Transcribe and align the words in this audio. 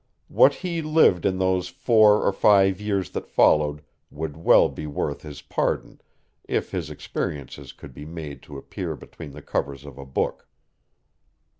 What 0.29 0.55
he 0.65 0.81
lived 0.81 1.27
in 1.27 1.37
those 1.37 1.67
four 1.67 2.23
or 2.25 2.33
five 2.33 2.81
years 2.81 3.11
that 3.11 3.27
followed 3.29 3.83
would 4.09 4.35
well 4.35 4.67
be 4.67 4.87
worth 4.87 5.21
his 5.21 5.43
pardon 5.43 6.01
if 6.45 6.71
his 6.71 6.89
experiences 6.89 7.71
could 7.71 7.93
be 7.93 8.05
made 8.07 8.41
to 8.45 8.57
appear 8.57 8.95
between 8.95 9.33
the 9.33 9.43
covers 9.43 9.85
of 9.85 9.99
a 9.99 10.05
book. 10.07 10.47